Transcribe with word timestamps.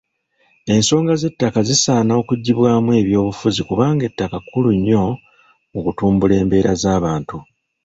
Ensonga 0.73 1.13
z'ebyettaka 1.15 1.59
zisaana 1.69 2.11
okuggyibwamu 2.21 2.91
ebyobufuzi 3.01 3.61
kubanga 3.69 4.03
ettaka 4.09 4.37
kkulu 4.41 4.69
nnyo 4.77 5.03
mu 5.71 5.79
kutumbula 5.85 6.33
embeera 6.41 6.73
z'abantu. 6.81 7.37